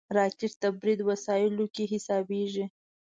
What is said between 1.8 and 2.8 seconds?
حسابېږي